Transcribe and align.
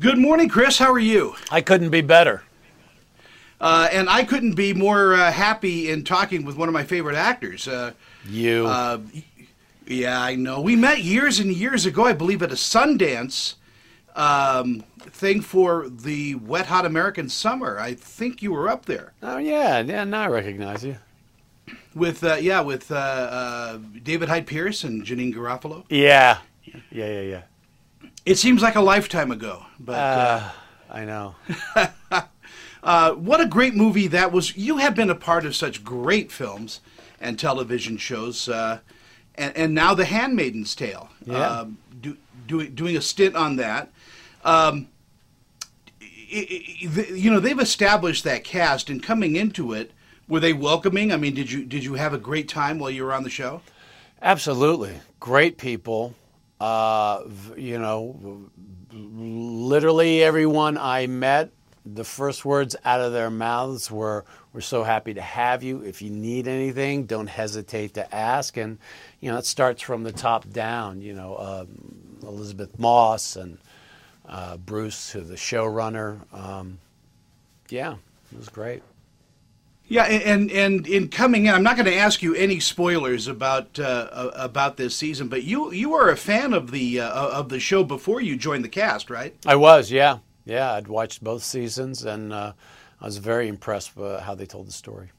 Good 0.00 0.18
morning, 0.18 0.48
Chris. 0.48 0.78
How 0.78 0.92
are 0.92 0.98
you? 0.98 1.34
I 1.50 1.60
couldn't 1.60 1.90
be 1.90 2.00
better. 2.00 2.42
Uh, 3.60 3.88
and 3.92 4.10
I 4.10 4.24
couldn't 4.24 4.54
be 4.54 4.74
more 4.74 5.14
uh, 5.14 5.30
happy 5.30 5.90
in 5.90 6.04
talking 6.04 6.44
with 6.44 6.56
one 6.56 6.68
of 6.68 6.72
my 6.74 6.82
favorite 6.84 7.16
actors. 7.16 7.68
Uh, 7.68 7.92
You. 8.28 8.66
uh, 8.66 8.98
yeah, 9.86 10.20
I 10.20 10.34
know. 10.34 10.60
We 10.60 10.76
met 10.76 11.00
years 11.02 11.38
and 11.38 11.52
years 11.52 11.86
ago, 11.86 12.04
I 12.04 12.12
believe, 12.12 12.42
at 12.42 12.50
a 12.50 12.56
Sundance 12.56 13.54
um, 14.16 14.82
thing 14.98 15.40
for 15.40 15.88
the 15.88 16.34
Wet 16.36 16.66
Hot 16.66 16.84
American 16.84 17.28
Summer. 17.28 17.78
I 17.78 17.94
think 17.94 18.42
you 18.42 18.52
were 18.52 18.68
up 18.68 18.86
there 18.86 19.12
oh 19.22 19.38
yeah, 19.38 19.80
yeah. 19.80 20.04
Now 20.04 20.22
I 20.22 20.28
recognize 20.28 20.84
you. 20.84 20.96
with, 21.94 22.22
uh, 22.24 22.34
yeah, 22.34 22.60
with 22.60 22.90
uh, 22.90 22.94
uh, 22.96 23.78
David 24.02 24.28
Hyde 24.28 24.46
Pierce 24.46 24.84
and 24.84 25.04
Janeane 25.04 25.34
Garofalo. 25.34 25.84
Yeah, 25.88 26.38
yeah, 26.64 26.74
yeah, 26.90 27.20
yeah. 27.20 27.42
It 28.24 28.36
seems 28.38 28.62
like 28.62 28.74
a 28.76 28.80
lifetime 28.80 29.30
ago, 29.30 29.66
but. 29.78 29.92
Uh, 29.94 30.40
Uh, 30.42 30.50
I 30.90 31.04
know. 31.04 31.34
Uh, 32.84 33.12
what 33.14 33.40
a 33.40 33.46
great 33.46 33.74
movie 33.74 34.08
that 34.08 34.30
was. 34.30 34.54
You 34.58 34.76
have 34.76 34.94
been 34.94 35.08
a 35.08 35.14
part 35.14 35.46
of 35.46 35.56
such 35.56 35.82
great 35.82 36.30
films 36.30 36.80
and 37.18 37.38
television 37.38 37.96
shows, 37.96 38.46
uh, 38.46 38.80
and, 39.36 39.56
and 39.56 39.74
now 39.74 39.94
The 39.94 40.04
Handmaiden's 40.04 40.74
Tale. 40.74 41.08
Yeah. 41.24 41.60
Um, 41.60 41.78
do, 42.02 42.18
doing, 42.46 42.74
doing 42.74 42.94
a 42.94 43.00
stint 43.00 43.36
on 43.36 43.56
that. 43.56 43.90
Um, 44.44 44.88
you 46.28 47.30
know, 47.30 47.40
they've 47.40 47.58
established 47.58 48.22
that 48.24 48.44
cast, 48.44 48.90
and 48.90 49.02
coming 49.02 49.36
into 49.36 49.72
it, 49.72 49.92
were 50.28 50.40
they 50.40 50.52
welcoming? 50.52 51.10
I 51.10 51.16
mean, 51.16 51.34
did 51.34 51.50
you 51.50 51.64
did 51.64 51.84
you 51.84 51.94
have 51.94 52.12
a 52.12 52.18
great 52.18 52.50
time 52.50 52.78
while 52.78 52.90
you 52.90 53.04
were 53.04 53.14
on 53.14 53.22
the 53.24 53.30
show? 53.30 53.62
Absolutely, 54.20 55.00
great 55.20 55.56
people. 55.56 56.14
Uh, 56.60 57.24
you 57.56 57.78
know, 57.78 58.50
literally 58.92 60.22
everyone 60.22 60.78
I 60.78 61.06
met, 61.06 61.50
the 61.84 62.04
first 62.04 62.44
words 62.44 62.76
out 62.84 63.00
of 63.00 63.12
their 63.12 63.30
mouths 63.30 63.90
were, 63.90 64.24
"We're 64.52 64.60
so 64.60 64.84
happy 64.84 65.14
to 65.14 65.20
have 65.20 65.62
you. 65.62 65.82
If 65.82 66.00
you 66.00 66.10
need 66.10 66.48
anything, 66.48 67.04
don't 67.06 67.26
hesitate 67.26 67.94
to 67.94 68.14
ask." 68.14 68.56
And 68.56 68.78
you 69.20 69.30
know, 69.30 69.38
it 69.38 69.46
starts 69.46 69.82
from 69.82 70.04
the 70.04 70.12
top 70.12 70.48
down. 70.48 71.02
You 71.02 71.14
know, 71.14 71.36
um, 71.38 72.18
Elisabeth 72.22 72.78
Moss 72.78 73.36
and 73.36 73.58
uh, 74.26 74.56
Bruce, 74.56 75.12
the 75.12 75.34
showrunner. 75.34 76.20
Um, 76.32 76.78
yeah, 77.68 77.96
it 78.32 78.38
was 78.38 78.48
great. 78.48 78.82
Yeah, 79.86 80.04
and 80.04 80.50
and 80.50 80.86
in 80.86 81.08
coming 81.08 81.44
in, 81.44 81.54
I'm 81.54 81.62
not 81.62 81.76
going 81.76 81.86
to 81.86 81.94
ask 81.94 82.22
you 82.22 82.34
any 82.34 82.58
spoilers 82.58 83.28
about 83.28 83.78
uh, 83.78 84.30
about 84.34 84.78
this 84.78 84.96
season, 84.96 85.28
but 85.28 85.42
you 85.42 85.72
you 85.72 85.92
are 85.94 86.08
a 86.08 86.16
fan 86.16 86.54
of 86.54 86.70
the 86.70 87.00
uh, 87.00 87.38
of 87.38 87.50
the 87.50 87.60
show 87.60 87.84
before 87.84 88.22
you 88.22 88.34
joined 88.36 88.64
the 88.64 88.70
cast, 88.70 89.10
right? 89.10 89.36
I 89.44 89.56
was, 89.56 89.90
yeah, 89.90 90.18
yeah. 90.46 90.72
I'd 90.72 90.88
watched 90.88 91.22
both 91.22 91.42
seasons, 91.42 92.02
and 92.02 92.32
uh, 92.32 92.54
I 92.98 93.04
was 93.04 93.18
very 93.18 93.46
impressed 93.46 93.94
with 93.94 94.20
how 94.20 94.34
they 94.34 94.46
told 94.46 94.68
the 94.68 94.72
story. 94.72 95.10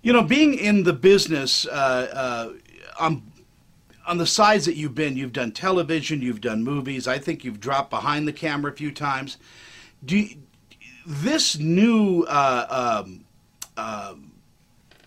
You 0.00 0.12
know, 0.12 0.22
being 0.22 0.54
in 0.54 0.84
the 0.84 0.92
business 0.92 1.66
uh, 1.66 1.72
uh, 1.72 2.52
on 3.00 3.32
on 4.06 4.18
the 4.18 4.26
sides 4.26 4.64
that 4.66 4.76
you've 4.76 4.94
been, 4.94 5.16
you've 5.16 5.32
done 5.32 5.50
television, 5.50 6.22
you've 6.22 6.40
done 6.40 6.62
movies. 6.62 7.08
I 7.08 7.18
think 7.18 7.44
you've 7.44 7.58
dropped 7.58 7.90
behind 7.90 8.28
the 8.28 8.32
camera 8.32 8.70
a 8.70 8.74
few 8.76 8.92
times. 8.92 9.38
Do 10.04 10.16
you, 10.16 10.36
this 11.04 11.58
new 11.58 12.24
uh, 12.28 13.02
um, 13.04 13.25
um, 13.76 14.32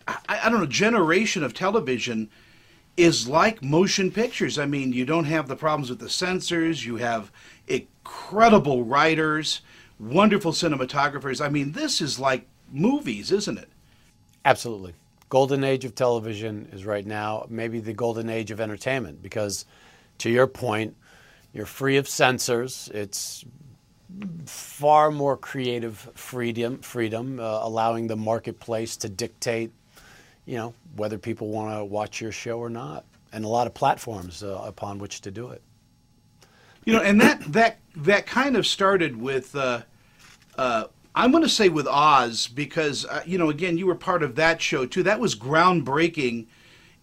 I, 0.07 0.17
I 0.43 0.49
don't 0.49 0.59
know 0.59 0.65
generation 0.65 1.43
of 1.43 1.53
television 1.53 2.29
is 2.97 3.27
like 3.27 3.63
motion 3.63 4.11
pictures. 4.11 4.59
I 4.59 4.65
mean, 4.65 4.91
you 4.91 5.05
don't 5.05 5.25
have 5.25 5.47
the 5.47 5.55
problems 5.55 5.89
with 5.89 5.99
the 5.99 6.09
censors. 6.09 6.85
You 6.85 6.97
have 6.97 7.31
incredible 7.67 8.83
writers, 8.83 9.61
wonderful 9.99 10.51
cinematographers. 10.51 11.43
I 11.43 11.49
mean, 11.49 11.71
this 11.71 12.01
is 12.01 12.19
like 12.19 12.47
movies, 12.71 13.31
isn't 13.31 13.57
it? 13.57 13.69
Absolutely, 14.43 14.93
golden 15.29 15.63
age 15.63 15.85
of 15.85 15.95
television 15.95 16.69
is 16.73 16.85
right 16.85 17.05
now. 17.05 17.45
Maybe 17.49 17.79
the 17.79 17.93
golden 17.93 18.29
age 18.29 18.52
of 18.52 18.59
entertainment, 18.59 19.21
because 19.21 19.65
to 20.19 20.29
your 20.29 20.47
point, 20.47 20.95
you're 21.53 21.65
free 21.65 21.97
of 21.97 22.08
censors. 22.08 22.89
It's 22.93 23.45
far 24.79 25.11
more 25.11 25.35
creative 25.35 25.97
freedom, 26.15 26.77
freedom, 26.77 27.37
uh, 27.37 27.43
allowing 27.43 28.07
the 28.07 28.15
marketplace 28.15 28.95
to 28.95 29.09
dictate, 29.09 29.73
you 30.45 30.55
know, 30.55 30.73
whether 30.95 31.17
people 31.17 31.49
want 31.49 31.77
to 31.77 31.83
watch 31.83 32.21
your 32.21 32.31
show 32.31 32.59
or 32.59 32.69
not, 32.69 33.03
and 33.33 33.43
a 33.43 33.47
lot 33.49 33.67
of 33.67 33.73
platforms 33.73 34.41
uh, 34.41 34.63
upon 34.65 34.97
which 34.97 35.19
to 35.19 35.31
do 35.31 35.49
it. 35.49 35.61
You 36.85 36.93
know, 36.93 37.01
and 37.01 37.19
that 37.19 37.41
that 37.51 37.79
that 37.97 38.25
kind 38.25 38.55
of 38.55 38.65
started 38.65 39.19
with 39.19 39.53
uh, 39.53 39.81
uh, 40.57 40.85
I'm 41.13 41.31
going 41.31 41.43
to 41.43 41.49
say 41.49 41.67
with 41.67 41.85
Oz 41.85 42.47
because 42.47 43.05
uh, 43.05 43.21
you 43.25 43.37
know 43.37 43.49
again 43.49 43.77
you 43.77 43.85
were 43.85 43.95
part 43.95 44.23
of 44.23 44.35
that 44.35 44.61
show 44.61 44.85
too. 44.85 45.03
That 45.03 45.19
was 45.19 45.35
groundbreaking 45.35 46.47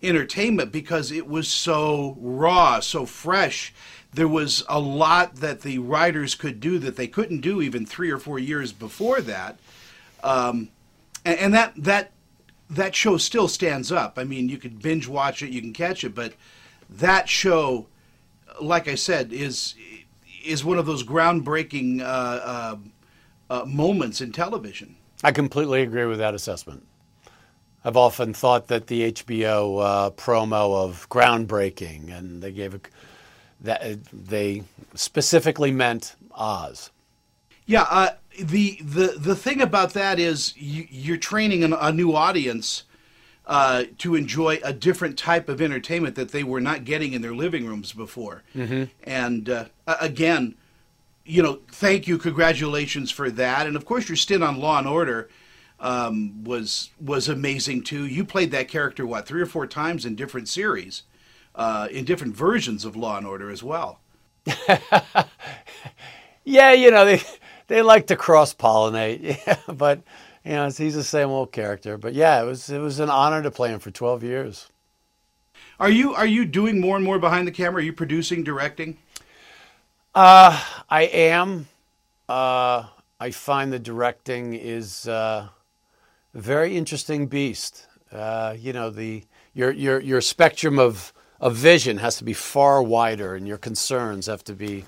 entertainment 0.03 0.72
because 0.72 1.12
it 1.12 1.28
was 1.28 1.47
so 1.47 2.16
raw, 2.19 2.81
so 2.81 3.04
fresh. 3.04 3.75
There 4.16 4.28
was 4.28 4.65
a 4.69 4.81
lot 4.81 5.37
that 5.37 5.60
the 5.60 5.78
writers 5.78 6.34
could 6.34 6.59
do 6.59 6.78
that 6.81 6.97
they 6.97 7.06
couldn't 7.06 7.41
do 7.41 7.62
even 7.62 7.87
three 7.87 8.10
or 8.10 8.19
four 8.19 8.38
years 8.38 8.72
before 8.72 9.21
that, 9.21 9.59
um, 10.25 10.71
and, 11.25 11.38
and 11.38 11.54
that 11.54 11.72
that 11.77 12.12
that 12.69 12.94
show 12.94 13.16
still 13.16 13.47
stands 13.47 13.93
up. 13.93 14.19
I 14.19 14.25
mean, 14.25 14.49
you 14.49 14.59
could 14.59 14.82
binge 14.82 15.06
watch 15.06 15.43
it, 15.43 15.50
you 15.50 15.60
can 15.60 15.72
catch 15.72 16.03
it, 16.03 16.15
but 16.15 16.32
that 16.88 17.28
show 17.28 17.87
like 18.60 18.88
I 18.88 18.94
said, 18.94 19.32
is 19.32 19.75
is 20.44 20.65
one 20.65 20.78
of 20.78 20.87
those 20.87 21.03
groundbreaking 21.03 22.00
uh, 22.00 22.05
uh, 22.05 22.76
uh, 23.50 23.65
moments 23.65 24.21
in 24.21 24.32
television. 24.32 24.97
I 25.25 25.32
completely 25.32 25.82
agree 25.82 26.05
with 26.05 26.19
that 26.19 26.34
assessment. 26.34 26.87
I've 27.84 27.97
often 27.97 28.32
thought 28.32 28.69
that 28.69 28.87
the 28.87 29.12
HBO 29.12 29.82
uh, 29.82 30.10
promo 30.10 30.84
of 30.84 31.09
groundbreaking, 31.09 32.16
and 32.16 32.43
they 32.43 32.53
gave 32.53 32.75
a, 32.75 32.81
that 33.61 34.05
they 34.12 34.62
specifically 34.94 35.71
meant 35.71 36.15
Oz. 36.33 36.91
Yeah, 37.67 37.87
uh, 37.91 38.11
the 38.41 38.78
the 38.83 39.15
the 39.19 39.34
thing 39.34 39.61
about 39.61 39.93
that 39.94 40.19
is 40.19 40.55
you, 40.56 40.87
you're 40.89 41.17
training 41.17 41.65
an, 41.65 41.72
a 41.72 41.93
new 41.93 42.15
audience 42.15 42.84
uh, 43.47 43.84
to 43.99 44.15
enjoy 44.15 44.61
a 44.62 44.72
different 44.72 45.19
type 45.19 45.49
of 45.49 45.61
entertainment 45.61 46.15
that 46.17 46.31
they 46.31 46.44
were 46.44 46.61
not 46.61 46.84
getting 46.84 47.12
in 47.12 47.22
their 47.22 47.34
living 47.34 47.67
rooms 47.67 47.93
before. 47.93 48.43
Mm-hmm. 48.55 48.84
And 49.05 49.49
uh, 49.49 49.65
again, 49.87 50.55
you 51.25 51.43
know, 51.43 51.61
thank 51.73 52.06
you, 52.06 52.19
congratulations 52.19 53.11
for 53.11 53.31
that, 53.31 53.67
and 53.67 53.75
of 53.77 53.84
course 53.84 54.09
your 54.09 54.17
stint 54.17 54.44
on 54.44 54.59
Law 54.59 54.78
and 54.78 54.87
Order 54.87 55.28
um, 55.81 56.44
was 56.44 56.91
was 57.00 57.28
amazing 57.28 57.83
too. 57.83 58.06
You 58.06 58.25
played 58.25 58.50
that 58.53 58.69
character 58.69 59.06
what 59.06 59.27
three 59.27 59.43
or 59.43 59.47
four 59.47 59.67
times 59.67 60.05
in 60.05 60.15
different 60.15 60.49
series, 60.49 61.03
uh, 61.56 61.89
in 61.91 62.05
different 62.05 62.37
versions 62.37 62.84
of 62.84 62.97
Law 62.97 63.17
and 63.19 63.27
Order 63.27 63.50
as 63.50 63.62
well. 63.62 64.00
Yeah, 66.47 66.72
you 66.72 66.93
know 66.93 67.05
they 67.05 67.22
they 67.67 67.83
like 67.83 68.06
to 68.06 68.17
cross 68.17 68.55
pollinate, 68.55 69.21
yeah, 69.47 69.59
but 69.67 70.00
you 70.44 70.53
know 70.53 70.71
he's 70.71 70.94
the 70.94 71.03
same 71.05 71.28
old 71.28 71.53
character. 71.53 71.99
But 71.99 72.15
yeah, 72.15 72.41
it 72.41 72.47
was 72.47 72.71
it 72.71 72.78
was 72.78 73.00
an 73.00 73.11
honor 73.11 73.43
to 73.43 73.50
play 73.50 73.71
him 73.71 73.81
for 73.81 73.91
twelve 73.91 74.22
years. 74.22 74.69
Are 75.81 75.91
you 75.91 76.15
are 76.15 76.27
you 76.27 76.44
doing 76.44 76.81
more 76.81 76.97
and 76.97 77.05
more 77.05 77.19
behind 77.19 77.49
the 77.49 77.53
camera? 77.53 77.83
Are 77.83 77.84
you 77.84 77.93
producing, 77.93 78.44
directing? 78.44 78.97
Uh, 80.15 80.62
I 80.88 81.03
am. 81.03 81.67
Uh, 82.28 82.84
I 83.19 83.31
find 83.33 83.73
the 83.73 83.78
directing 83.78 84.55
is 84.55 85.09
uh, 85.09 85.49
a 86.33 86.38
very 86.38 86.77
interesting 86.77 87.27
beast. 87.27 87.87
Uh, 88.12 88.55
you 88.56 88.73
know, 88.73 88.88
the 88.88 89.25
your 89.53 89.73
your 89.73 90.00
your 90.00 90.21
spectrum 90.21 90.78
of 90.78 91.12
of 91.41 91.55
vision 91.55 91.99
has 91.99 92.17
to 92.19 92.25
be 92.25 92.33
far 92.33 92.83
wider, 92.83 93.35
and 93.35 93.47
your 93.47 93.59
concerns 93.59 94.27
have 94.27 94.45
to 94.45 94.55
be 94.55 94.85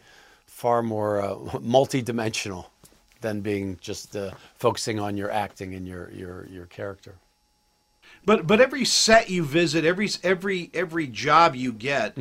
far 0.47 0.83
more 0.83 1.21
uh, 1.21 1.35
multidimensional 1.59 2.67
than 3.21 3.41
being 3.41 3.79
just 3.81 4.17
uh, 4.17 4.31
focusing 4.55 5.01
on 5.01 5.17
your 5.17 5.31
acting 5.31 5.75
and 5.75 5.87
your 5.87 6.11
your 6.11 6.47
your 6.47 6.67
character. 6.67 7.15
But 8.25 8.47
but 8.47 8.61
every 8.61 8.85
set 8.85 9.31
you 9.31 9.45
visit, 9.45 9.85
every 9.85 10.09
every 10.23 10.71
every 10.75 11.07
job 11.07 11.55
you 11.55 11.73
get 11.73 12.17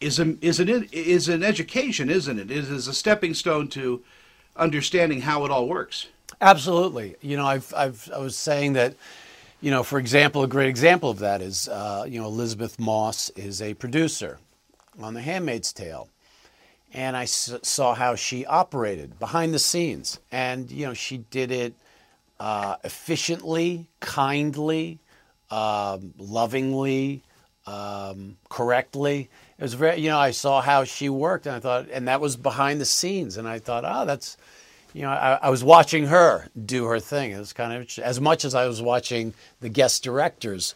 is 0.00 0.18
a 0.18 0.36
is 0.40 0.60
an 0.60 0.88
is 0.92 1.28
an 1.28 1.42
education, 1.42 2.10
isn't 2.10 2.38
it? 2.38 2.50
It 2.50 2.58
is 2.70 2.88
a 2.88 2.94
stepping 2.94 3.34
stone 3.34 3.68
to 3.68 4.02
understanding 4.56 5.22
how 5.22 5.44
it 5.44 5.50
all 5.50 5.66
works. 5.66 6.08
Absolutely. 6.40 7.16
You 7.20 7.36
know, 7.36 7.46
I've, 7.46 7.72
I've, 7.76 8.10
I 8.12 8.18
was 8.18 8.36
saying 8.36 8.72
that, 8.74 8.94
you 9.62 9.70
know, 9.70 9.84
for 9.84 9.98
example, 10.00 10.42
a 10.42 10.48
great 10.48 10.68
example 10.68 11.08
of 11.08 11.20
that 11.20 11.40
is, 11.40 11.68
uh, 11.68 12.04
you 12.06 12.20
know, 12.20 12.26
Elisabeth 12.26 12.80
Moss 12.80 13.30
is 13.30 13.62
a 13.62 13.74
producer 13.74 14.38
on 15.00 15.14
The 15.14 15.22
Handmaid's 15.22 15.72
Tale. 15.72 16.08
And 16.92 17.16
I 17.16 17.22
s- 17.22 17.54
saw 17.62 17.94
how 17.94 18.16
she 18.16 18.44
operated 18.44 19.18
behind 19.20 19.54
the 19.54 19.60
scenes. 19.60 20.18
And, 20.32 20.70
you 20.70 20.84
know, 20.84 20.94
she 20.94 21.18
did 21.18 21.52
it 21.52 21.74
uh, 22.40 22.76
efficiently, 22.82 23.86
kindly, 24.00 24.98
um, 25.48 26.12
lovingly, 26.18 27.22
um, 27.64 28.36
correctly. 28.48 29.30
It 29.58 29.62
was 29.62 29.74
very, 29.74 30.00
you 30.00 30.10
know, 30.10 30.18
I 30.18 30.32
saw 30.32 30.60
how 30.60 30.82
she 30.82 31.08
worked, 31.08 31.46
and 31.46 31.54
I 31.54 31.60
thought, 31.60 31.86
and 31.92 32.08
that 32.08 32.20
was 32.20 32.36
behind 32.36 32.80
the 32.80 32.84
scenes, 32.84 33.36
and 33.36 33.46
I 33.46 33.60
thought, 33.60 33.84
oh, 33.86 34.04
that's, 34.04 34.36
you 34.92 35.02
know, 35.02 35.10
I, 35.10 35.38
I 35.42 35.50
was 35.50 35.64
watching 35.64 36.06
her 36.06 36.46
do 36.64 36.84
her 36.86 37.00
thing. 37.00 37.32
It 37.32 37.38
was 37.38 37.52
kind 37.52 37.72
of 37.72 37.98
as 37.98 38.20
much 38.20 38.44
as 38.44 38.54
I 38.54 38.66
was 38.66 38.82
watching 38.82 39.34
the 39.60 39.68
guest 39.68 40.02
directors 40.02 40.74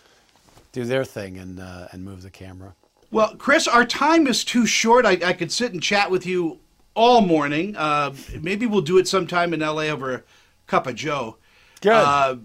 do 0.73 0.85
their 0.85 1.05
thing 1.05 1.39
and 1.39 1.61
uh, 1.61 1.89
and 1.93 2.05
move 2.05 2.23
the 2.23 2.31
camera. 2.31 2.75
Well, 3.11 3.37
Chris, 3.37 3.69
our 3.69 3.85
time 3.85 4.27
is 4.27 4.45
too 4.45 4.67
short. 4.67 5.07
I, 5.07 5.13
I 5.25 5.33
could 5.33 5.53
sit 5.53 5.73
and 5.73 5.83
chat 5.83 6.11
with 6.11 6.27
you 6.27 6.59
all 6.95 7.21
morning. 7.21 7.77
Uh, 7.77 8.13
maybe 8.41 8.67
we'll 8.67 8.81
do 8.81 8.99
it 8.99 9.07
sometime 9.07 9.55
in 9.55 9.61
LA 9.61 9.85
over 9.85 10.15
a 10.15 10.23
cup 10.67 10.87
of 10.87 10.97
Joe. 10.97 11.37
Good. 11.81 11.93
Uh, 11.93 12.37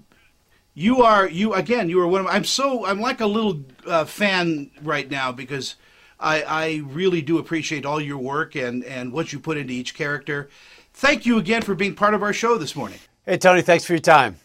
you 0.73 1.01
are 1.01 1.27
you 1.27 1.53
again. 1.53 1.89
You 1.89 1.99
are 2.01 2.07
one 2.07 2.21
of. 2.21 2.27
I'm 2.27 2.43
so. 2.43 2.85
I'm 2.85 3.01
like 3.01 3.21
a 3.21 3.25
little 3.25 3.61
uh, 3.85 4.05
fan 4.05 4.71
right 4.81 5.09
now 5.09 5.31
because 5.31 5.75
I, 6.19 6.43
I 6.43 6.81
really 6.85 7.21
do 7.21 7.37
appreciate 7.39 7.85
all 7.85 7.99
your 7.99 8.17
work 8.17 8.55
and 8.55 8.83
and 8.83 9.11
what 9.11 9.33
you 9.33 9.39
put 9.39 9.57
into 9.57 9.73
each 9.73 9.93
character. 9.95 10.49
Thank 10.93 11.25
you 11.25 11.37
again 11.37 11.61
for 11.61 11.75
being 11.75 11.95
part 11.95 12.13
of 12.13 12.23
our 12.23 12.33
show 12.33 12.57
this 12.57 12.75
morning. 12.75 12.99
Hey, 13.25 13.37
Tony, 13.37 13.61
thanks 13.61 13.85
for 13.85 13.93
your 13.93 13.99
time. 13.99 14.37